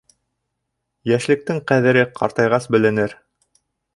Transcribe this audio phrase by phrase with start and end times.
[1.11, 3.17] Йәшлектең ҡәҙере ҡартайғас беленер.